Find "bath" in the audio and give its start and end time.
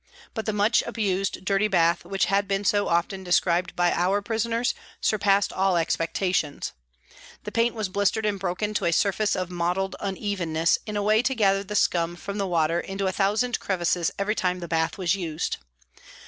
1.67-2.03, 14.67-14.97